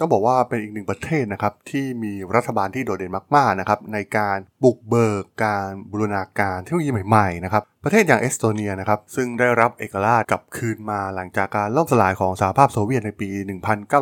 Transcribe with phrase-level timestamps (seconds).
[0.00, 13.28] ต้องบอกว่าเป็นอีกหนึ่งประเทศนะครับที่มีรัฐบาลที่โดดเด่นมากๆนะครับในการบุกเบิกการบูรณาการเทคโนโลยีใหม่ๆนะครับประเทศอย่างเอสโตเนียนะครับซึ่งได้รับเอกราชกลับคืนมาหลังจากการล่มสลายของสหภาพโซเวียตในปี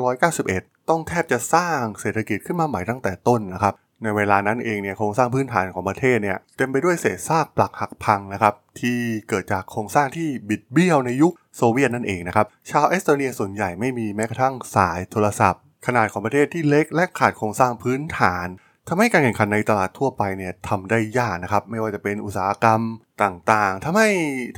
[0.09, 18.47] 1991 ต้องแทบจะสร้างเศรษฐกิจขึ้นมาใหม่ตั้งแต่ต้นนะครับในเวลานั้นเองเนี่ยโครงสร้างพื้นฐานของประเทศเนี่ยเต็มไปด้วยเศษซากปลักหักพังนะครับที่เกิดจากโครงสร้างที่บิดเบี้ยวในยุคโซเวียตนั่นเองนะครับชาวเอสโตเนียส่วนใหญ่ไม่มีแม้กระทั่งสายโทรศัพท์ ขนาดของประเทศที่เล็กและขาดโครงสร้างพื้นฐาน
[18.89, 22.81] ทำให้การแข่งขันในตลาดทั่วไปเนี่ยทำได้ยากนะครับ ไม่ว่าจะเป็นอุตสาหกรรม
[23.23, 24.09] ต่างๆทำให้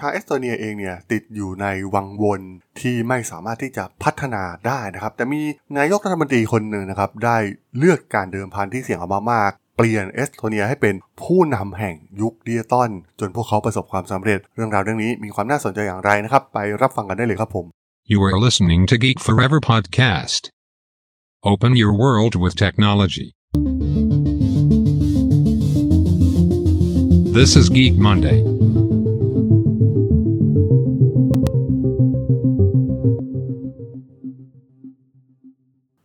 [0.01, 2.41] ทางเอสโตเนียเองเนี่ยติดอยู่ในวังวน
[2.81, 5.43] ที่ไม่สามารถที่จะพัฒนาได้นะครับ แต่มี
[5.79, 7.37] นายกรัฐมนตรีคนหนึ่งนะครับ ได้
[7.79, 17.67] เลือกการเดิมพันที่เสี่ยงออกมามากเปลี่ยนเอสโตเนียให้เป็นผู้นำแห่งยุคดิจิตอลจนพวกเขาประสบความสำเร็จเรื่องราวเรื่องนี้มีความน่าสนใจอย่างไรนะครับ ไปรับฟังกันได้เลยครับผม
[18.13, 20.43] You are listening to Geek Forever podcast.
[21.43, 23.35] Open your world with technology.
[27.33, 28.39] This is Geek Monday.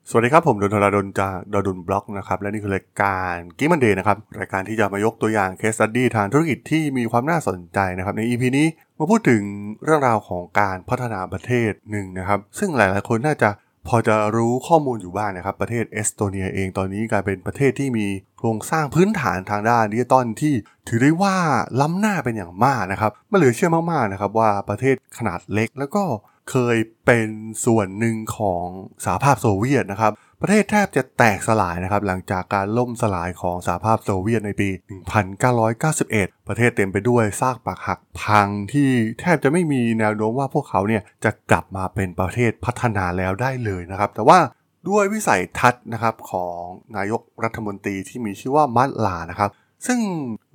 [0.09, 9.41] สวัสดีครับ ผมดนทราดนจาก ด.ดล็อกนะครับ และนี่คือรายการ Geek Monday นะครับ รายการที่จะมายกตัวอย่าง case study ทางธุรกิจที่มีความน่าสนใจนะครับ ใน EP นี้มาพูดถึง
[9.83, 13.49] เรื่องราวของการพัฒนาประเทศหนึ่งนะครับ ซึ่งหลาย ๆ คนน่าจะ
[13.87, 20.53] พอจะรู้ข้อมูลอยู่บ้างนะครับ ประเทศเอสโตเนียเองตอนนี้กลายเป็นประเทศที่มีโครงสร้างพื้นฐานทางด้านดิจิตอลที่
[20.87, 21.35] ถือได้ว่า
[21.81, 26.03] ล้ำหน้าเป็นอย่างมากนะครับมันเหลือเชื่อมากๆนะครับว่าประเทศขนาดเล็กแล้วก็
[26.51, 27.27] เคยเป็น
[27.65, 28.65] ส่วนหนึ่งของ
[29.05, 30.13] สหภาพโซเวียตนะครับ
[30.47, 34.69] ประเทศแทบจะแตกสลายนะครับหลังจากการล่มสลายของสหภาพโซเวียตในปี
[35.53, 44.39] 1991 ประเทศเต็มไปด้วยซากปรักหักพังที่แทบจะไม่มีแนวโน้มว่าพวกเขาเนี่ยจะกลับมาเป็นประเทศพัฒนาแล้วได้เลยนะครับ แต่ว่า
[44.89, 46.61] ด้วยวิสัยทัศน์นะครับของ
[46.97, 49.51] นายกรัฐมนตรีที่มีชื่อว่ามัตลานะครับ
[49.87, 49.99] ซึ่ง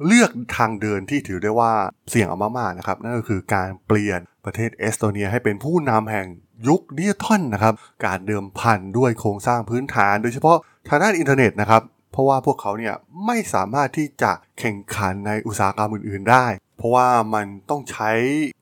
[0.07, 1.73] เลือกทางเดินที่ถือได้ว่า
[2.11, 6.27] เสี่ยงเอามากๆนะครับ นั่นก็คือการเปลี่ยนประเทศเอสโตเนียให้เป็นผู้นำแห่ง
[6.69, 10.57] ยุคดิจิทัลนะครับ การเดิมพันด้วยโครงสร้างพื้นฐาน โดยเฉพาะ
[10.89, 11.83] ทางด้านอินเทอร์เน็ตนะครับ
[12.13, 12.95] เพราะว่าพวกเขาเนี่ย
[13.27, 16.47] ไม่สามารถที่จะแข่งขันในอุตสาหกรรมอื่น ๆ ได้
[16.79, 18.11] เพราะว่ามันต้องใช้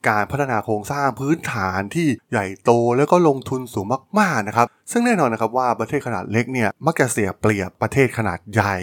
[0.09, 3.85] การพัฒนาโครงสร้างพื้นฐานที่ใหญ่โตแล้วก็ลงทุนสูง
[4.19, 8.75] มาก ๆ นะครับ ซึ่งแน่นอนนะครับว่าประเทศขนาดเล็กเนี่ยมักจะเสียเปรียบประเทศขนาดใหญ่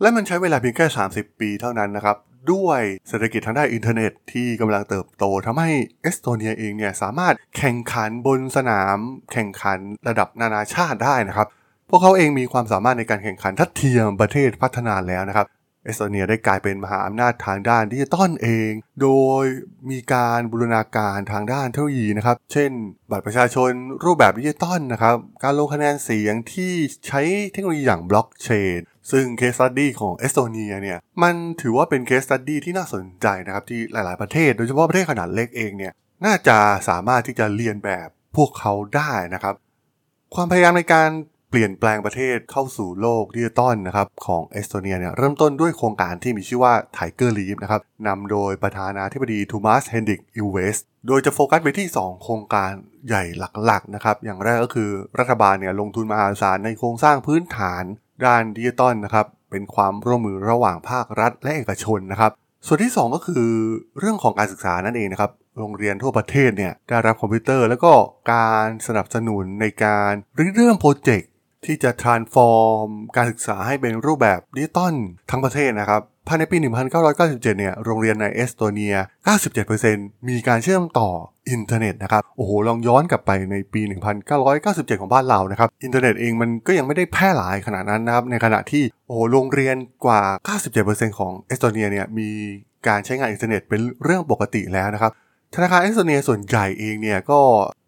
[0.00, 2.16] และมันใช้เวลาเพียงแค่ 30 ปีเท่านั้นนะครับ
[2.52, 5.70] ด้วยเศรษฐกิจทางด้านอินเทอร์เน็ตที่กำลังเติบโตทำให้
[6.02, 8.98] เอสโตเนียเองเนี่ยสามารถแข่งขันบนสนาม
[9.32, 9.78] แข่งขัน
[10.08, 11.48] ระดับนานาชาติได้นะครับ
[11.90, 15.46] พวกเขาเองมีความสามารถในการแข่งขันทัดเทียมประเทศพัฒนาแล้วนะครับ
[15.88, 18.70] เอสโตเนียได้กลายเป็นมหาอำนาจทางด้านดิจิตอลเอง
[19.02, 19.10] โด
[19.42, 19.44] ย
[19.90, 22.70] มีการบูรณาการทางด้านเทคโนโลยีนะครับ เช่น
[23.10, 23.70] บัตรประชาชน
[24.04, 26.72] รูปแบบดิจิตอลนะครับ การลงคะแนนเสียงที่
[27.06, 27.20] ใช้
[27.52, 35.92] เทคโนโลยีอย่างบล็อกเชน ซึ่ง case study ของเอสโตเนียเนี่ย มันถือว่าเป็น case study ที่น่าสนใจนะครับ ที่หลาย ๆ ประเทศ โดยเฉพาะประเทศขนาดเล็กเองเนี่ย
[36.24, 39.54] น่าจะสามารถที่จะเลียนแบบพวกเขาได้นะครับ
[40.34, 41.10] ความพยายามในการ
[41.50, 50.76] เปลี่ยนแปลงประเทศเข้าสู่โลกดิจิตอลนะครับของเอสโตเนียเนี่ยเริ่มต้นด้วยโครงการที่มีชื่อว่า Tiger Leap นะครับนำโดยประธานาธิบดีทูมัสเฮนดิกอิลเวส
[51.06, 52.70] โดยจะโฟกัสไปที่ 2 โครงการ
[53.08, 53.24] ใหญ่
[53.66, 57.84] หลักๆนะครับอย่างแรกก็คือรัฐบาลเนี่ยลงทุนมหาศาลในโครงสร้างพื้นฐาน
[58.24, 62.32] ด้านดิจิตอลนะครับเป็นความร่วมมือระหว่างภาครัฐและเอกชนนะครับ
[62.66, 63.44] ส่วนที่ 2 ก็คือ
[63.98, 67.92] เรื่องของการศึกษานั่นเองนะครับโรงเรียนทั่วประเทศเนี่ยได้รับคอมพิวเตอร์ แล้วก็
[68.32, 71.27] การสนับสนุนในการริเริ่มโปรเจกต์
[71.64, 74.94] ที่จะ transform การศึกษาให้เป็นรูปแบบดิจิตอล
[75.30, 76.56] ทั้งประเทศนะครับภายในปี
[76.98, 78.94] 1997 เนี่ย โรงเรียนในเอสโตเนีย
[79.60, 81.10] 97%มีการเชื่อมต่อ
[81.50, 83.80] อินเทอร์เน็ตนะครับ โอ้โห ลองย้อนกลับไปในปี
[84.40, 89.76] 1997 ของบ้านเรานะครับ อินเทอร์เน็ตเองมันก็ยังไม่ได้แพร่หลายขนาดนั้นนะครับ ในขณะที่ โอ้โห โรงเรียน
[90.06, 90.22] กว่า
[90.74, 92.30] 97%ของเอสโตเนียเนี่ย มี
[92.88, 95.12] การใช้งานอินเทอร์เน็ตเป็นเรื่องปกติแล้วนะครับ
[95.54, 97.40] ธนาคารเอสโตเนียส่วนใหญ่เองเนี่ย ก็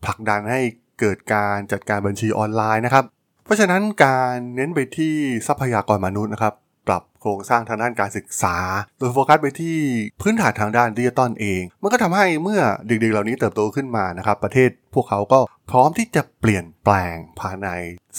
[0.04, 0.60] ผลักดันให้
[1.00, 3.04] เกิดการจัดการบัญชีออนไลน์นะครับ
[3.50, 5.14] เพราะฉะนั้นการเน้นไปที่
[5.46, 6.54] ทรัพยากรมนุษย์นะครับ
[6.88, 8.56] ปรับโครงสร้างทางด้านการศึกษา
[8.98, 9.76] โดยโฟกัสไปที่
[10.20, 17.68] พื้นฐานทางด้านดิจิตอลเอง มันก็ทำให้เมื่อเด็กๆเหล่านี้เติบโตขึ้นมานะครับ ประเทศพวกเขาก็พร้อมที่จะเปลี่ยนแปลงภายใน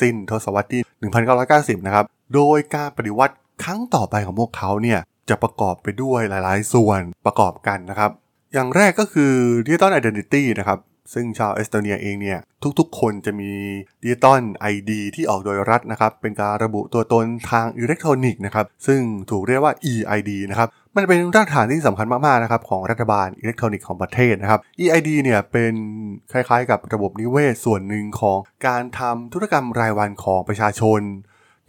[0.02, 0.82] สิ้นทศวรรษที่
[1.80, 2.06] 1990 นะครับ
[2.36, 5.00] โดยการปฏิวัติครั้งต่อไปของพวกเขาเนี่ย
[5.30, 8.12] จะประกอบไปด้วยหลายๆ ส่วนประกอบกันนะครับ
[8.54, 9.34] อย่างแรกก็คือ
[9.66, 10.80] Digital Identity นะครับ
[11.14, 12.40] ซึ่งชาวเอสโตเนียเองเนี่ย
[12.80, 13.52] ทุกๆ คนจะมี
[14.04, 14.42] Digital
[14.74, 19.00] ID ที่ออกโดยรัฐนะครับเป็นการระบุตัวตนทางอิเล็กทรอนิกส์นะครับซึ่ง
[19.30, 25.74] ถูกเรียกว่า EID นะครับมันเป็นรากฐานที่สำคัญมากๆนะครับของรัฐบาลอิเล็กทรอนิกส์ของประเทศนะครับ EID เนี่ยเป็น
[26.32, 28.38] คล้ายๆ กับระบบนิเวศส่วนหนึ่งของ
[28.68, 31.02] การทำธุรกรรมรายวันของประชาชน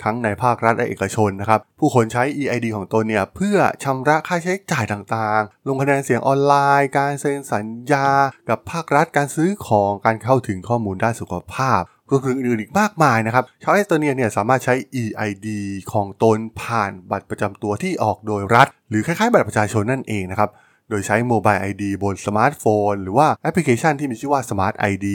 [0.04, 8.08] ทั้งในภาครัฐและเอกชนนะครับ ผู้คนใช้ EID ของตนเนี่ย เพื่อชำระค่าใช้จ่ายต่างๆ ลงคะแนนเสียงออนไลน์ การเซ็นสัญญา
[8.48, 15.48] กับภาครัฐการซื้อของการเข้าถึงข้อมูลด้านสุขภาพรวมถึงอื่นๆอีกมากมายนะครับ ชาวเอสโตเนียเนี่ยสามารถใช้ EID
[15.92, 20.50] ของตนผ่านบัตรประจำตัวที่ออกโดยรัฐ หรือคล้ายๆ บัตรประชาชนนั่นเองนะครับ
[20.88, 25.06] โดยใช้ Mobile ID บนสมาร์ทโฟน หรือว่าแอปพลิเคชันที่มีชื่อว่า Smart ID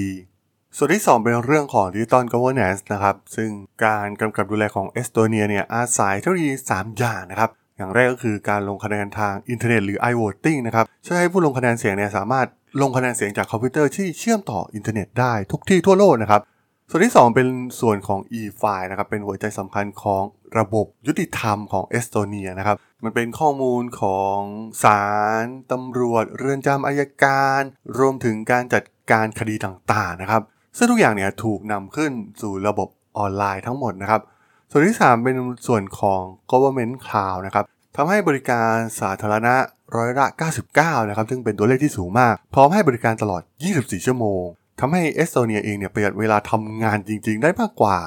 [0.79, 3.49] ส่วนที่ 2 เป็นเรื่องของ Digital Governance นะครับ ซึ่ง
[3.85, 12.47] การกำกับดูแลของเอสโตเนียเนี่ยอาศัยเทคโนโลยี 3 อย่างนะครับ อย่างแรกก็คือการลงคะแนนทางอินเทอร์เน็ตหรือ i-voting นะครับช่วยให้ผู้ลงคะแนนเสียงเนี่ยสามารถ
[12.81, 16.41] ลงคะแนนเสียงจากคอมพิวเตอร์ที่เชื่อมต่ออินเทอร์เน็ตได้ทุกที่ทั่วโลกนะครับ
[16.89, 17.47] ส่วนที่ 2 เป็น
[17.81, 20.23] ส่วนของ e-file นะครับ เป็นหัวใจสำคัญของ
[20.59, 24.39] ระบบยุติธรรมของเอสโตเนียนะครับ มันเป็นข้อมูลของ
[24.83, 25.03] ศา
[25.41, 27.61] ลตำรวจ เรือนจำอายการ
[27.97, 30.43] รวมถึงการจัดการคดีต่างๆนะครับ
[30.77, 34.21] ซึ่งทุกอย่างเนี่ยถูกนำขึ้นสู่ระบบออนไลน์ทั้งหมดนะครับ
[34.71, 35.35] ส่วนที่ 3 เป็น
[35.67, 36.21] ส่วนของ
[36.51, 37.65] government cloud นะครับ
[37.95, 39.55] ทำให้บริการสาธารณะ
[39.95, 40.27] ร้อยละ
[40.67, 43.41] 99 นะครับ ซึ่งเป็นตัวเลขที่สูงมาก พร้อมให้บริการตลอด
[43.73, 44.43] 24 ชั่วโมง
[44.79, 47.97] ทำให้เอสโตเนียเองเนี่ยประหยัดเวลาทำงานจริง ๆ ได้มากกว่า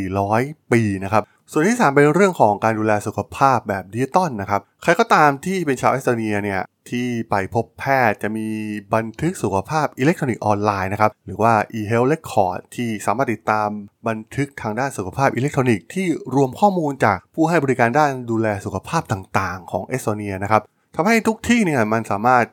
[0.00, 1.22] 1,400 ปีนะครับ
[1.52, 8.46] ส่วนที่ 3 เป็นเรื่องของการดูแลสุขภาพแบบดิจิตอลนะครับ ใครก็ตามที่เป็นชาวเอสโตเนียเนี่ย ที่ไปพบแพทย์จะมี
[8.94, 13.68] บันทึกสุขภาพอิเล็กทรอนิกส์ออนไลน์นะครับ หรือว่า e-health record ที่สามารถติดตาม
[14.08, 20.62] บันทึกทางด้านสุขภาพอิเล็กทรอนิกส์ที่รวมข้อมูลจากผู้ให้บริการด้านดูแลสุขภาพต่างๆ ของเอสโตเนียนะครับ
[20.96, 22.44] ทำให้ทุกที่เนี่ยมันสามารถ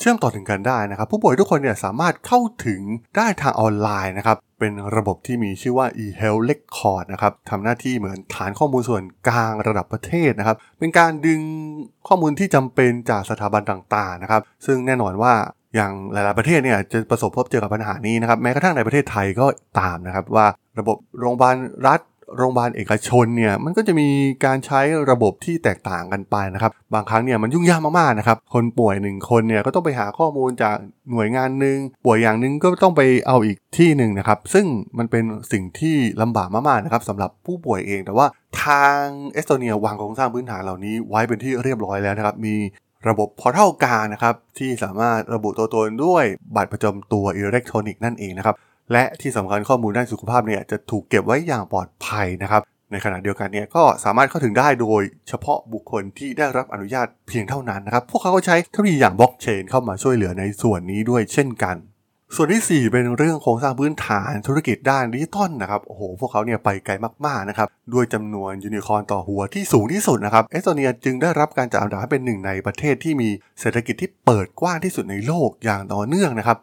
[0.00, 2.80] เชื่อมต่อถึงกันได้นะครับ ผู้ป่วยทุกคนเนี่ยสามารถเข้าถึง
[3.16, 11.40] ได้ทางออนไลน์นะครับเป็นระบบที่มีชื่อว่า e-health record นะครับทำหน้าที่เหมือนฐานข้อมูลส่วนกลางระดับประเทศนะครับ เป็นการดึง
[12.08, 15.32] ข้อมูลที่จำเป็นจากสถาบันต่างๆนะครับ ซึ่งแน่นอนว่า
[15.74, 19.46] อย่างหลาย ๆ ประเทศเนี่ยจะประสบพบเจอกับปัญหานี้นะครับ แม้กระทั่งในประเทศไทยก็
[19.80, 20.46] ตามนะครับว่า
[20.78, 21.56] ระบบโรงพยาบาล
[21.86, 22.00] รัฐ
[22.36, 24.08] โรงพยาบาลเอกชนเนี่ยมันก็จะมี
[24.44, 24.80] การใช้
[25.10, 30.76] ระบบที่แตกต่างกันไปนะครับบางครั้งเนี่ยมันยุ่งยากมากๆนะครับคนป่วยหนึ่งคนเนี่ยก็ต้องไปหาข้อมูลจาก
[31.10, 34.66] หน่วยงานหนึ่งป่วยอย่างหนึ่งก็ต้องไปเอาอีกที่หนึ่งนะครับซึ่ง
[34.98, 38.26] มันเป็นสิ่งที่ลำบากมากๆนะครับสำหรับผู้ป่วยเองแต่ว่า
[38.64, 39.02] ทาง
[39.32, 42.56] เอสโตเนียวางโครงสร้างพื้นฐานเหล่านี้ไว้เป็นที่เรียบร้อยแล้วนะครับมี
[43.08, 46.24] ระบบพอร์ทัลกลางนะครับที่สามารถระบุตัวตนด้วย
[46.56, 48.54] บัตรประจำตัวอิเล็กทรอนิกส์นั่นเองนะครับ
[48.92, 61.76] และที่สำคัญข้อมูลด้านสุขภาพเนี่ยจะถูกเก็บไว้อย่างปลอดภัยนะครับในขณะเดียวกันเนี่ยก็สามารถเข้าถึงได้โดยเฉพาะบุคคลที่ได้รับอนุญาตเพียงเท่านั้นนะครับ พวกเขาก็ใช้เทคโนโลยีอย่างบล็อกเชนเข้ามาช่วยเหลือในส่วนนี้ด้วยเช่นกัน
[62.36, 66.92] ส่วนที่ 4 เป็นเรื่องโครงสร้างพื้นฐานธุรกิจด้านดิจิตอลนะครับโอ้โหพวกเขาเนี่ยไปไกล
[67.26, 73.28] มากๆนะครับด้วยจำนวนยูนิคอร์นต่อหัวที่สูงที่สุดนะครับเอสโตเนียจึงได้รับการจัดอันดับเป็นหนึ่งในประเทศที่มี
[73.60, 76.58] เศรษฐกิจที่เปิดกว้างที่สุดในโลกอย่างต่อเนื่องนะครับ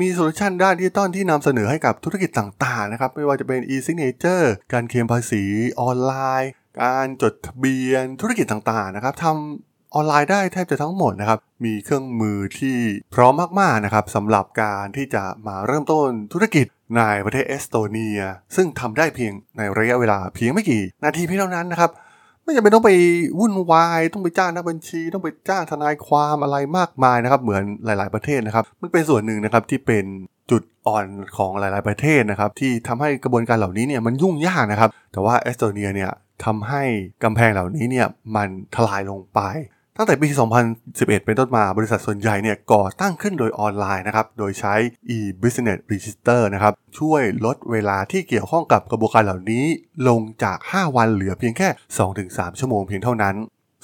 [0.00, 5.44] มีโซลูชันด้านดิจิตอลที่นำเสนอให้กับธุรกิจต่างๆนะครับ ไม่ว่าจะเป็น e-signature การเคลมภาษี
[5.80, 6.12] ออนไล
[6.42, 6.50] น์
[6.82, 12.76] การจดทะเบียนธุรกิจต่างๆนะครับทำออนไลน์ได้แทบจะทั้งหมดนะครับ มีเครื่องมือที่
[13.14, 16.66] พร้อมมากๆนะครับสำหรับการที่จะมาเริ่มต้นธุรกิจ
[16.96, 18.20] ในประเทศเอสโตเนีย
[18.56, 21.90] ซึ่งทำได้เพียงในระยะเวลาเพียงไม่กี่ นาทีเพียงเท่านั้นนะครับ
[22.46, 22.92] ไม่จำเป็นต้องไป
[23.38, 30.04] วุ่นวายต้องไปจ้างนักบัญชี ต้องไปจ้างทนายความอะไรมากมายนะครับ เหมือนหลาย ๆประเทศนะครับ มันเป็นส่วนหนึ่งนะครับที่เป็น
[30.50, 31.06] จุดอ่อน
[31.36, 36.10] ของหลาย ๆประเทศนะครับ ที่ทำให้กระบวนการเหล่านี้เนี่ยมันยุ่งยากนะครับ แต่ว่าเอสโตเนียเนี่ย
[36.44, 36.82] ทำให้
[37.24, 39.40] กำแพงเหล่านี้เนี่ยมันทลายลงไป
[39.98, 40.28] ตั้งแต่ปี
[40.76, 44.74] 2011 เป็นต้นมาบริษัทส่วนใหญ่เนี่ยก่อตั้งขึ้นโดยออนไลน์นะครับ โดยใช้
[45.16, 49.64] e-business register นะครับ ช่วยลดเวลาที่เกี่ยวข้องกับกระบวนการเหล่านี้
[50.08, 51.68] ลงจาก 5 วันเหลือเพียงแค่
[52.14, 53.34] 2-3 ชั่วโมงเพียงเท่านั้น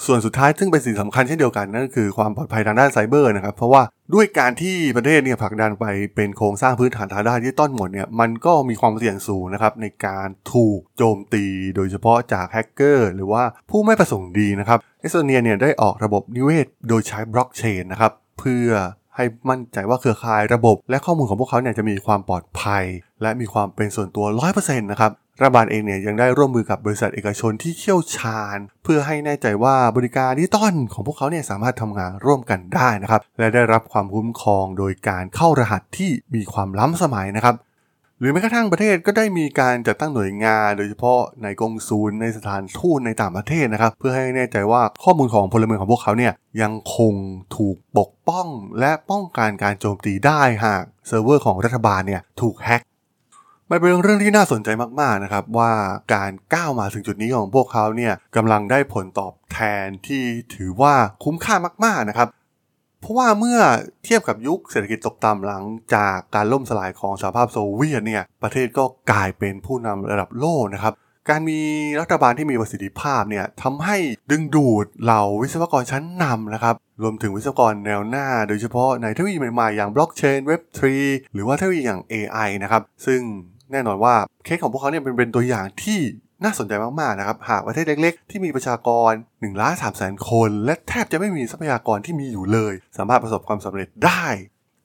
[0.07, 3.83] ส่วนสุดท้ายซึ่งเป็นสิ่งสำคัญเช่นเดียวกันนั่นก็คือความปลอดภัยทางด้านไซเบอร์นะครับ เพราะว่า
[4.15, 11.45] ด้วยการที่ประเทศเนี่ยผลักดันไปเป็นโครงสร้างพื้นฐานทางด้านดิจิตอลหมดเนี่ยมันก็มีความเสี่ยงสูงนะครับในการถูกโจมตี
[11.77, 18.69] โดยเฉพาะจากแฮกเกอร์หรือว่าผู้ไม่ประสงค์ดีนะครับเอสโตเนียเนี่ยได้ออกระบบนิเวศ โดยใช้บล็อกเชนนะครับเพื่อ
[19.17, 22.85] ให้มั่นใจว่าเครือข่ายระบบ และข้อมูลของพวกเขาเนี่ยจะมีความปลอดภัย
[23.23, 37.55] และมีความเป็นส่วนตัว 100%นะครับรัฐบาลเองเนี่ยยังได้ร่วมมือกับบริษัทเอกชนที่เชี่ยวชาญ เพื่อให้แน่ใจว่าบริการดิจิตอลของพวกเขาเนี่ยสามารถทำงานร่วมกันได้นะครับและได้รับความคุ้มครองโดยการเข้ารหัสที่มีความล้ำสมัยนะครับ
[38.23, 47.15] หรือแม้กระทั่งประเทศก็ได้มีการจัดตั้งหน่วยงาน โดยเฉพาะในกองศูนย์ในสถานทูตในต่างประเทศนะครับ เพื่อให้แน่ใจว่าข้อมูลของพลเมืองของพวกเขาเนี่ยยังคง
[47.57, 48.47] ถูกปกป้อง
[48.81, 52.83] และป้องกันการโจมตีได้หากเซิร์ฟเวอร์ของรัฐบาลเนี่ยถูกแฮ็ก
[53.71, 54.69] มันเป็นเรื่องที่น่าสนใจ
[55.01, 55.73] มากๆนะครับว่า
[56.15, 60.23] การก้าวมาถึงจุดนี้ของพวกเขาเนี่ยกำลังได้ผลตอบแทนที่
[60.55, 62.29] ถือว่าคุ้มค่ามากๆนะครับ
[63.03, 63.59] เพราะว่าเมื่อ
[64.05, 70.95] เทียบกับยุคเศรษฐกิจตกต่ำหลังจากการล่มสลายของสหภาพโซเวียตเนี่ยประเทศก็กลายเป็นผู้นำระดับโลกนะครับ
[71.29, 71.59] การมี
[72.01, 73.97] รัฐบาลที่มีประสิทธิภาพเนี่ยทำให้
[74.31, 80.63] ดึงดูดเหล่าวิศวกรชั้นนำนะครับ รวมถึงวิศวกรแนวหน้า โดยเฉพาะในเทคโนโลยีใหม่ๆ อย่างบล็อกเชนเว็บ
[80.99, 83.21] 3หรือว่าเทคโนโลยีอย่าง AI นะครับ ซึ่ง
[83.73, 85.99] แน่นอนว่าเคสของพวกเขาเนี่ยเป็นเป็นตัวอย่างที่
[86.45, 94.27] น่าสนใจมากๆนะครับ หากประเทศเล็กๆ ที่มีประชากร1ล้าน3แสนคน และแทบจะไม่มีทรัพยากรที่มีอยู่เลย สามารถประสบความสำเร็จได้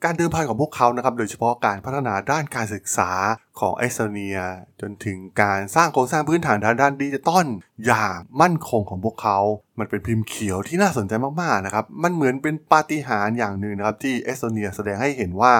[0.04, 3.12] การเดิมพันของพวกเขานะครับ โดยเฉพาะการพัฒนาด้านการศึกษา
[3.60, 4.38] ของเอสโตเนีย
[4.82, 7.46] จนถึงการสร้างโครงสร้างพื้นฐานทางด้านดิจิตอล
[7.86, 9.38] อย่างมั่นคงของพวกเขา
[9.80, 15.54] มันเป็นพิมพ์เขียวที่น่าสนใจมากๆนะครับ มันเหมือนเป็นปาฏิหาริย์อย่างหนึ่งนะครับที่เอสโตเนียแสดงให้เห็นว่า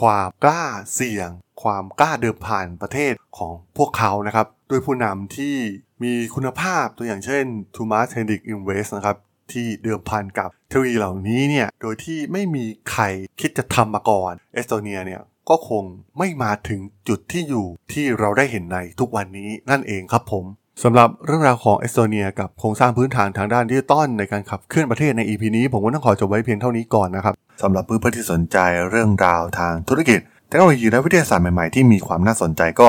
[0.00, 1.30] ความกล้าเสี่ยง
[1.62, 5.54] ความกล้าเดิมพันประเทศของพวกเขานะครับ ด้วยผู้นำที่
[6.02, 9.16] มีคุณภาพตัวอย่างเช่นทูมัสเฮนดิกอิลเวสนะครับ
[9.52, 13.02] ที่เดิมพันกับเทคโนโลยีเหล่านี้เนี่ยโดยที่ไม่มีใคร
[13.40, 15.84] คิดจะทำมาก่อน เอสโตเนียเนี่ยก็คง
[16.18, 20.44] ไม่มาถึงจุดที่อยู่ที่เราได้เห็นในทุกวันนี้นั่นเองครับผม
[20.82, 28.58] สำหรับเรื่องราวของเอสโตเนียกับโครงสร้างพื้นฐานทางด้านดิจิตอลในการขับเคลื่อนประเทศใน EP นี้ ผมก็ต้องขอจบไว้เพียงเท่านี้ก่อนนะครับสำหรับเพื่อนๆที่สนใจ
[28.90, 32.88] เรื่องราวทางธุรกิจเทคโนโลยีและวิทยาศาสตร์ใหม่ๆที่มีความน่าสนใจก็